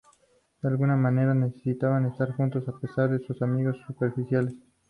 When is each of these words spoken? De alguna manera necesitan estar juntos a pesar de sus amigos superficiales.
De 0.63 0.67
alguna 0.67 0.95
manera 0.95 1.35
necesitan 1.35 2.07
estar 2.07 2.31
juntos 2.35 2.67
a 2.67 2.75
pesar 2.79 3.11
de 3.11 3.19
sus 3.23 3.39
amigos 3.43 3.77
superficiales. 3.85 4.55